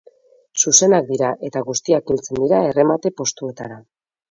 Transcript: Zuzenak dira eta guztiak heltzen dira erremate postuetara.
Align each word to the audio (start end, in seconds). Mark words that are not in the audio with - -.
Zuzenak 0.63 1.05
dira 1.11 1.29
eta 1.51 1.63
guztiak 1.67 2.15
heltzen 2.15 2.41
dira 2.41 2.65
erremate 2.73 3.15
postuetara. 3.23 3.81